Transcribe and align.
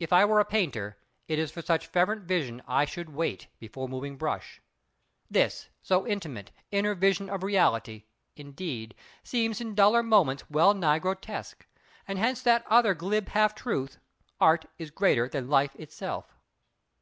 If 0.00 0.14
I 0.14 0.24
were 0.24 0.40
a 0.40 0.46
painter, 0.46 0.96
it 1.26 1.38
is 1.38 1.50
for 1.50 1.60
such 1.60 1.88
fervent 1.88 2.22
vision 2.22 2.62
I 2.66 2.86
should 2.86 3.10
wait, 3.10 3.48
before 3.58 3.86
moving 3.86 4.16
brush: 4.16 4.62
This, 5.30 5.68
so 5.82 6.06
intimate, 6.06 6.50
inner 6.70 6.94
vision 6.94 7.28
of 7.28 7.42
reality, 7.42 8.04
indeed, 8.34 8.94
seems 9.22 9.60
in 9.60 9.74
duller 9.74 10.02
moments 10.02 10.48
well 10.48 10.72
nigh 10.72 11.00
grotesque; 11.00 11.66
and 12.06 12.18
hence 12.18 12.40
that 12.40 12.64
other 12.68 12.94
glib 12.94 13.28
half 13.28 13.54
truth: 13.54 13.98
"Art 14.40 14.64
is 14.78 14.90
greater 14.90 15.28
than 15.28 15.50
Life 15.50 15.76
itself." 15.76 16.34